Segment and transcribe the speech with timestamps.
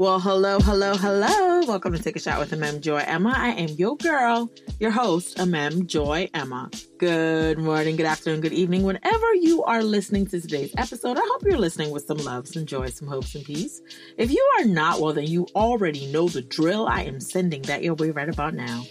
[0.00, 1.60] Well, hello, hello, hello.
[1.66, 3.34] Welcome to Take a Shot with Amem Joy Emma.
[3.36, 6.70] I am your girl, your host, Amem Joy Emma.
[6.96, 8.84] Good morning, good afternoon, good evening.
[8.84, 12.64] Whenever you are listening to today's episode, I hope you're listening with some love, some
[12.64, 13.82] joy, some hope, some peace.
[14.16, 16.86] If you are not, well, then you already know the drill.
[16.86, 18.84] I am sending that your way right about now.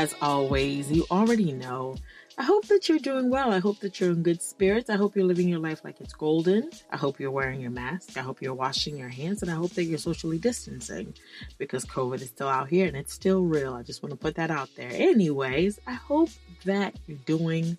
[0.00, 1.94] As always, you already know.
[2.38, 3.52] I hope that you're doing well.
[3.52, 4.88] I hope that you're in good spirits.
[4.88, 6.70] I hope you're living your life like it's golden.
[6.90, 8.16] I hope you're wearing your mask.
[8.16, 9.42] I hope you're washing your hands.
[9.42, 11.12] And I hope that you're socially distancing
[11.58, 13.74] because COVID is still out here and it's still real.
[13.74, 14.88] I just want to put that out there.
[14.90, 16.30] Anyways, I hope
[16.64, 17.76] that you're doing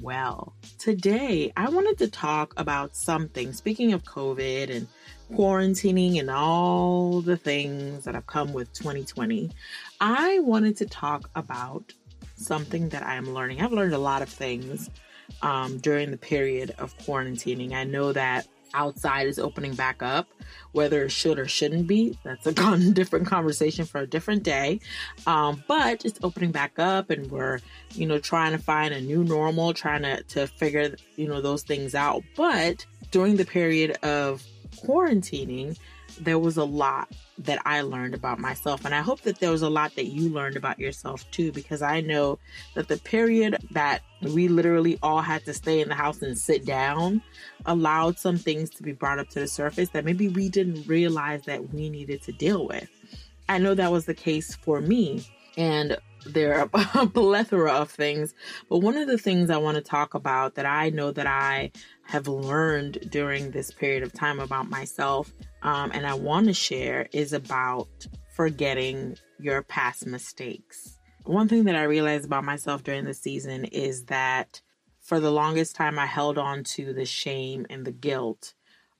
[0.00, 0.54] well.
[0.78, 3.52] Today, I wanted to talk about something.
[3.52, 4.88] Speaking of COVID and
[5.32, 9.50] quarantining and all the things that have come with 2020,
[10.00, 11.92] I wanted to talk about
[12.36, 13.60] something that I am learning.
[13.60, 14.90] I've learned a lot of things
[15.42, 17.72] um, during the period of quarantining.
[17.72, 20.28] I know that outside is opening back up,
[20.72, 22.18] whether it should or shouldn't be.
[22.24, 22.52] That's a
[22.92, 24.80] different conversation for a different day.
[25.26, 27.60] Um, but it's opening back up, and we're,
[27.92, 31.62] you know, trying to find a new normal, trying to, to figure, you know, those
[31.62, 32.22] things out.
[32.36, 34.42] But during the period of
[34.76, 35.78] quarantining,
[36.20, 38.84] there was a lot that I learned about myself.
[38.84, 41.82] And I hope that there was a lot that you learned about yourself too, because
[41.82, 42.38] I know
[42.74, 46.64] that the period that we literally all had to stay in the house and sit
[46.64, 47.22] down
[47.66, 51.42] allowed some things to be brought up to the surface that maybe we didn't realize
[51.42, 52.88] that we needed to deal with.
[53.48, 55.26] I know that was the case for me.
[55.56, 58.34] And there are a plethora of things.
[58.68, 61.72] But one of the things I want to talk about that I know that I
[62.02, 65.32] have learned during this period of time about myself
[65.64, 67.88] um, and I want to share is about
[68.34, 70.98] forgetting your past mistakes.
[71.24, 74.60] One thing that I realized about myself during the season is that
[75.00, 78.54] for the longest time, I held on to the shame and the guilt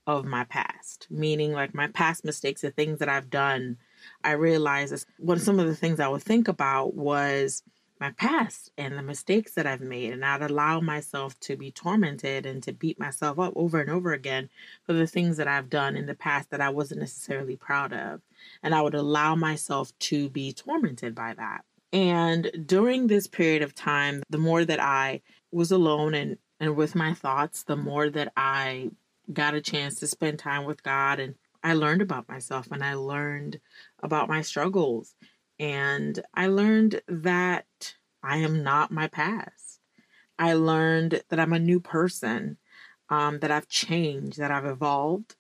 [0.07, 3.77] of my past, meaning like my past mistakes, the things that I've done.
[4.23, 7.63] I realized what some of the things I would think about was
[8.01, 12.45] my past and the mistakes that I've made, and I'd allow myself to be tormented
[12.45, 14.51] and to beat myself up over and over again
[14.85, 18.21] for the things that I've done in the past that I wasn't necessarily proud of.
[18.63, 21.65] And I would allow myself to be tormented by that.
[21.93, 25.23] And during this period of time, the more that I
[25.53, 28.91] was alone and, and with my thoughts, the more that I
[29.33, 32.95] got a chance to spend time with God and I learned about myself and I
[32.95, 33.59] learned
[34.03, 35.15] about my struggles
[35.59, 39.81] and I learned that I am not my past.
[40.39, 42.59] I learned that I'm a new person,
[43.09, 45.37] um, that I've changed, that I've evolved.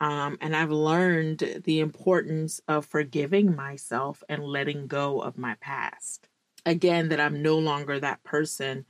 [0.00, 6.28] Um, and I've learned the importance of forgiving myself and letting go of my past.
[6.66, 8.84] Again, that I'm no longer that person,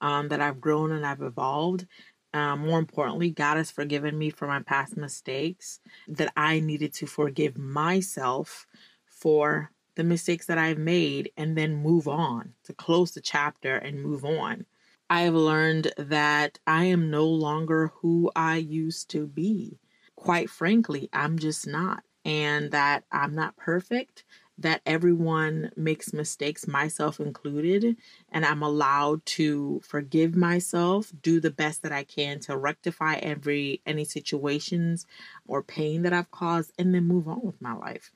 [0.00, 1.86] um, that I've grown and I've evolved.
[2.34, 7.06] Um, more importantly, God has forgiven me for my past mistakes, that I needed to
[7.06, 8.66] forgive myself
[9.06, 14.02] for the mistakes that I've made and then move on to close the chapter and
[14.02, 14.66] move on.
[15.10, 19.78] I've learned that I am no longer who I used to be.
[20.16, 22.04] Quite frankly, I'm just not.
[22.24, 24.24] And that I'm not perfect,
[24.58, 27.96] that everyone makes mistakes, myself included,
[28.30, 33.80] and I'm allowed to forgive myself, do the best that I can to rectify every
[33.86, 35.06] any situations
[35.46, 38.10] or pain that I've caused, and then move on with my life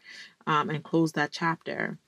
[0.46, 1.98] um, and close that chapter.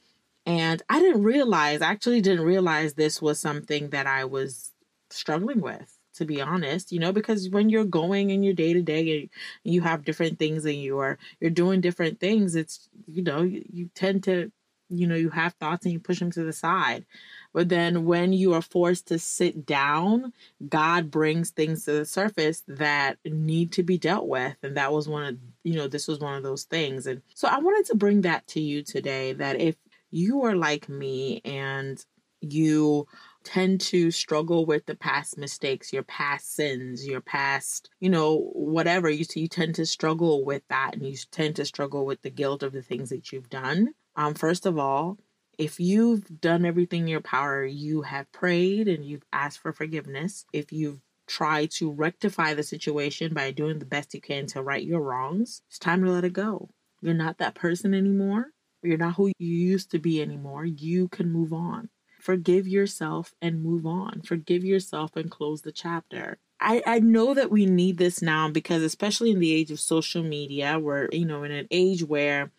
[0.47, 4.73] And I didn't realize, I actually didn't realize this was something that I was
[5.11, 8.83] struggling with, to be honest, you know, because when you're going in your day to
[8.83, 9.31] day and
[9.65, 13.65] you have different things and you are, you're doing different things, it's, you know, you,
[13.73, 14.50] you tend to,
[14.88, 17.05] you know, you have thoughts and you push them to the side.
[17.53, 20.33] But then when you are forced to sit down,
[20.69, 24.56] God brings things to the surface that need to be dealt with.
[24.62, 27.06] And that was one of, you know, this was one of those things.
[27.06, 29.77] And so I wanted to bring that to you today that if
[30.11, 32.05] you are like me and
[32.41, 33.06] you
[33.44, 39.08] tend to struggle with the past mistakes, your past sins, your past, you know, whatever,
[39.08, 42.62] you you tend to struggle with that and you tend to struggle with the guilt
[42.62, 43.91] of the things that you've done.
[44.17, 45.19] Um, first of all,
[45.58, 50.47] if you've done everything in your power, you have prayed and you've asked for forgiveness,
[50.52, 54.85] if you've tried to rectify the situation by doing the best you can to right
[54.85, 56.70] your wrongs, it's time to let it go.
[57.00, 58.49] You're not that person anymore.
[58.82, 60.64] You're not who you used to be anymore.
[60.64, 61.88] You can move on.
[62.25, 64.23] Forgive yourself and move on.
[64.23, 66.38] Forgive yourself and close the chapter.
[66.59, 70.23] I, I know that we need this now because, especially in the age of social
[70.23, 72.50] media, we're, you know, in an age where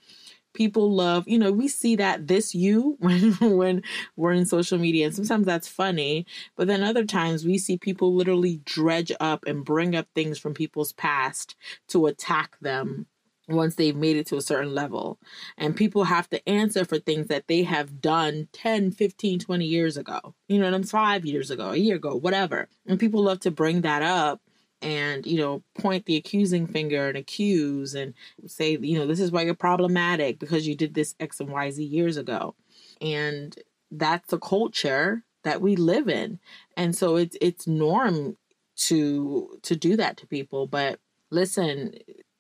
[0.54, 3.84] people love you know we see that this you when when
[4.16, 6.26] we're in social media and sometimes that's funny
[6.56, 10.54] but then other times we see people literally dredge up and bring up things from
[10.54, 11.58] people's past
[11.90, 13.06] to attack them
[13.48, 15.20] once they've made it to a certain level.
[15.58, 19.98] And people have to answer for things that they have done 10 15 20 years
[19.98, 20.36] ago.
[20.48, 22.68] You know them five years ago a year ago whatever.
[22.88, 24.42] And people love to bring that up
[24.82, 28.14] and you know point the accusing finger and accuse and
[28.46, 31.70] say you know this is why you're problematic because you did this x and y
[31.70, 32.56] z years ago.
[33.02, 33.56] And
[33.92, 36.40] that's the culture that we live in.
[36.76, 38.38] And so it's it's norm
[38.78, 40.68] to to do that to people.
[40.68, 41.00] But
[41.32, 41.94] listen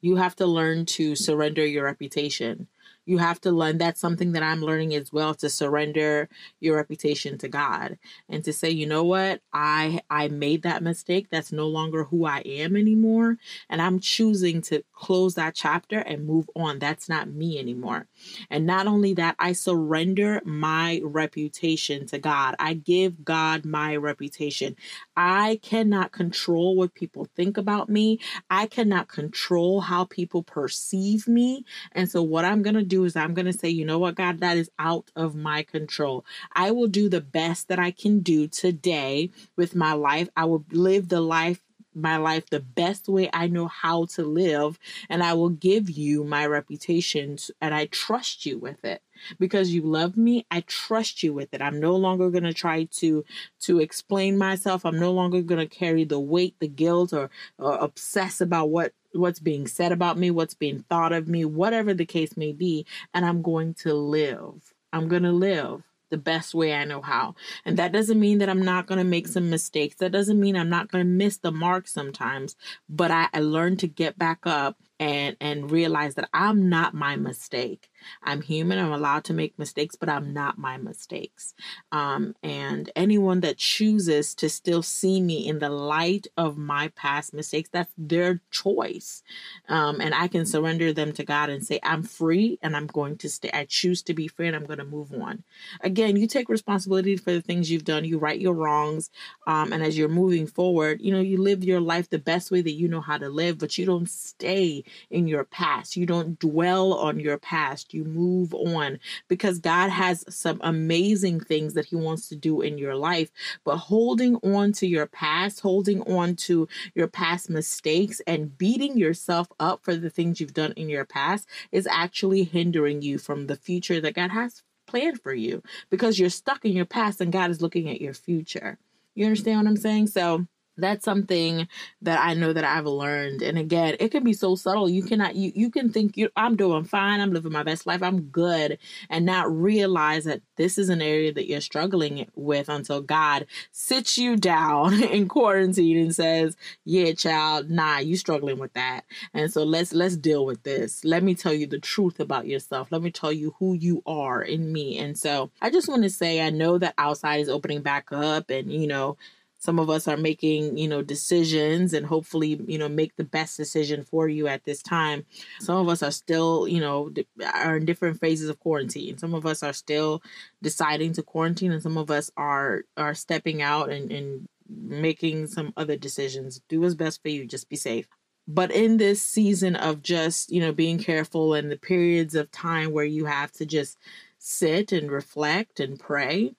[0.05, 2.67] you have to learn to surrender your reputation
[3.05, 6.29] you have to learn that's something that I'm learning as well to surrender
[6.59, 7.97] your reputation to God
[8.29, 9.41] and to say, you know what?
[9.53, 11.27] I I made that mistake.
[11.29, 13.37] That's no longer who I am anymore,
[13.69, 16.79] and I'm choosing to close that chapter and move on.
[16.79, 18.07] That's not me anymore.
[18.49, 22.55] And not only that, I surrender my reputation to God.
[22.59, 24.75] I give God my reputation.
[25.15, 28.19] I cannot control what people think about me.
[28.49, 31.65] I cannot control how people perceive me.
[31.91, 34.15] And so what I'm to do do is I'm going to say, you know what,
[34.15, 36.25] God, that is out of my control.
[36.53, 40.29] I will do the best that I can do today with my life.
[40.35, 41.61] I will live the life
[41.97, 44.77] my life the best way I know how to live,
[45.09, 49.01] and I will give you my reputation, and I trust you with it
[49.39, 50.45] because you love me.
[50.51, 51.61] I trust you with it.
[51.61, 53.23] I'm no longer going to try to
[53.61, 54.85] to explain myself.
[54.85, 58.91] I'm no longer going to carry the weight, the guilt, or, or obsess about what
[59.15, 62.85] what's being said about me, what's being thought of me, whatever the case may be,
[63.13, 64.73] and I'm going to live.
[64.93, 67.35] I'm going to live the best way I know how.
[67.65, 69.95] And that doesn't mean that I'm not going to make some mistakes.
[69.97, 72.55] That doesn't mean I'm not going to miss the mark sometimes,
[72.87, 77.15] but I, I learned to get back up and and realize that I'm not my
[77.15, 77.89] mistake.
[78.23, 78.77] I'm human.
[78.79, 81.53] I'm allowed to make mistakes, but I'm not my mistakes.
[81.91, 87.33] Um, and anyone that chooses to still see me in the light of my past
[87.33, 89.23] mistakes, that's their choice.
[89.67, 93.17] Um, and I can surrender them to God and say, I'm free and I'm going
[93.17, 93.49] to stay.
[93.53, 95.43] I choose to be free and I'm going to move on.
[95.81, 99.09] Again, you take responsibility for the things you've done, you right your wrongs.
[99.47, 102.61] Um, and as you're moving forward, you know, you live your life the best way
[102.61, 105.95] that you know how to live, but you don't stay in your past.
[105.95, 111.73] You don't dwell on your past you move on because God has some amazing things
[111.73, 113.31] that He wants to do in your life.
[113.63, 119.47] But holding on to your past, holding on to your past mistakes, and beating yourself
[119.59, 123.55] up for the things you've done in your past is actually hindering you from the
[123.55, 127.49] future that God has planned for you because you're stuck in your past and God
[127.49, 128.77] is looking at your future.
[129.15, 130.07] You understand what I'm saying?
[130.07, 130.45] So,
[130.77, 131.67] that's something
[132.01, 133.41] that I know that I've learned.
[133.41, 134.89] And again, it can be so subtle.
[134.89, 138.03] You cannot you you can think you I'm doing fine, I'm living my best life,
[138.03, 138.77] I'm good,
[139.09, 144.17] and not realize that this is an area that you're struggling with until God sits
[144.17, 149.63] you down in quarantine and says, "Yeah, child, nah, you struggling with that." And so
[149.63, 151.03] let's let's deal with this.
[151.05, 152.91] Let me tell you the truth about yourself.
[152.91, 154.97] Let me tell you who you are in me.
[154.97, 158.49] And so I just want to say I know that outside is opening back up
[158.49, 159.17] and you know
[159.65, 163.57] some of us are making you know decisions and hopefully you know make the best
[163.57, 165.25] decision for you at this time.
[165.59, 167.11] Some of us are still you know
[167.53, 169.17] are in different phases of quarantine.
[169.17, 170.21] Some of us are still
[170.61, 175.73] deciding to quarantine and some of us are are stepping out and, and making some
[175.75, 176.61] other decisions.
[176.69, 177.45] Do what's best for you.
[177.45, 178.07] Just be safe.
[178.47, 182.91] But in this season of just you know being careful and the periods of time
[182.91, 183.97] where you have to just
[184.37, 186.53] sit and reflect and pray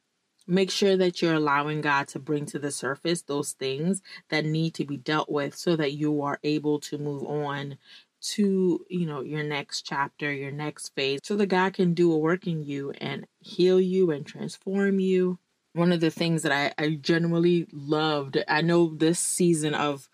[0.47, 4.75] make sure that you're allowing God to bring to the surface those things that need
[4.75, 7.79] to be dealt with so that you are able to move on
[8.21, 12.19] to you know your next chapter your next phase so that god can do a
[12.19, 15.39] work in you and heal you and transform you.
[15.75, 20.09] One of the things that i, I genuinely loved i know this season of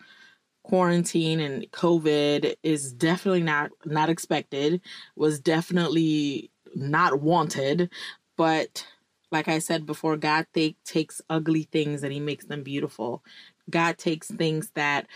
[0.63, 4.81] quarantine and covid is definitely not not expected
[5.15, 7.89] was definitely not wanted
[8.35, 8.85] but
[9.33, 13.23] like I said before, God th- takes ugly things and he makes them beautiful.
[13.69, 15.07] God takes things that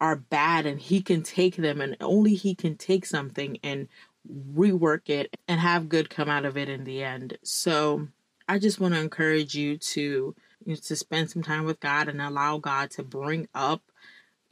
[0.00, 3.88] are bad and he can take them and only he can take something and
[4.54, 7.38] rework it and have good come out of it in the end.
[7.42, 8.08] So
[8.46, 10.34] I just want to encourage you to you
[10.66, 13.82] know, to spend some time with God and allow God to bring up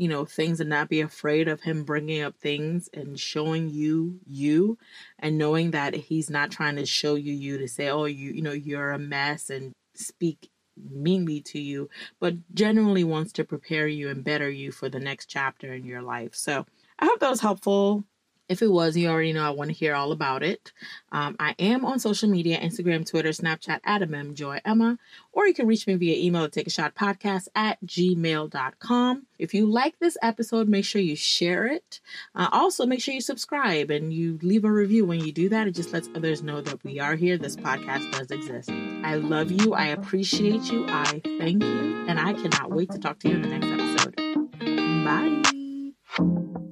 [0.02, 4.18] you know things and not be afraid of him bringing up things and showing you
[4.26, 4.76] you
[5.20, 8.42] and knowing that he's not trying to show you you to say oh you you
[8.42, 10.50] know you're a mess and speak
[10.90, 15.26] meanly to you but generally wants to prepare you and better you for the next
[15.26, 16.34] chapter in your life.
[16.34, 16.66] So
[16.98, 18.04] i hope that was helpful
[18.52, 20.72] If it was, you already know I want to hear all about it.
[21.10, 24.98] Um, I am on social media Instagram, Twitter, Snapchat at Joy Emma,
[25.32, 29.26] or you can reach me via email at take a shot podcast at gmail.com.
[29.38, 32.00] If you like this episode, make sure you share it.
[32.34, 35.06] Uh, also, make sure you subscribe and you leave a review.
[35.06, 37.38] When you do that, it just lets others know that we are here.
[37.38, 38.70] This podcast does exist.
[39.02, 39.72] I love you.
[39.72, 40.84] I appreciate you.
[40.88, 42.04] I thank you.
[42.06, 44.14] And I cannot wait to talk to you in the next episode.
[45.06, 45.42] Bye.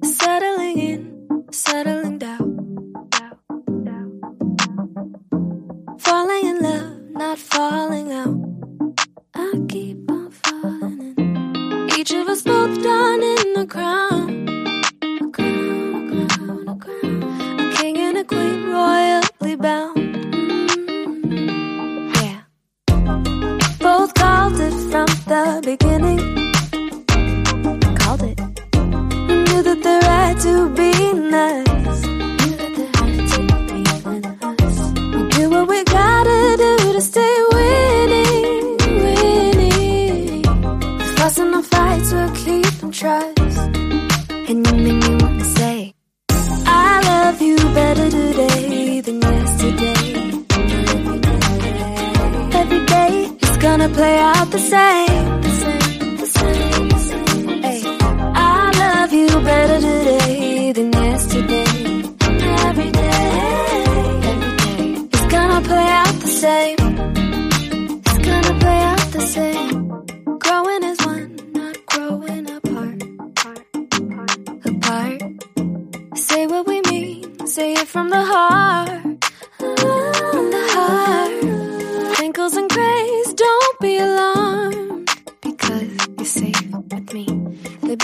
[0.03, 1.00] Settling in,
[1.71, 2.49] settling down.
[5.99, 8.37] Falling in love, not falling out.
[9.33, 11.89] I keep on falling in.
[11.97, 14.10] Each of us both done in a crown.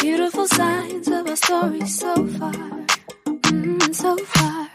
[0.01, 2.54] Beautiful signs of our story so far.
[3.25, 4.67] Mm, so far.